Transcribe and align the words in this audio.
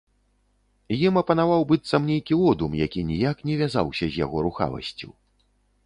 Ім 1.07 1.19
апанаваў 1.21 1.61
быццам 1.71 2.09
нейкі 2.13 2.39
одум, 2.53 2.71
які 2.85 3.05
ніяк 3.13 3.47
не 3.51 3.55
вязаўся 3.61 4.05
з 4.09 4.15
яго 4.27 4.37
рухавасцю. 4.49 5.09